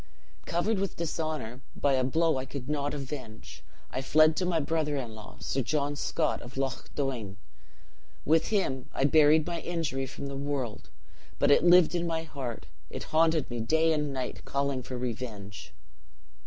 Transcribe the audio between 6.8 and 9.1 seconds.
Doine. With him I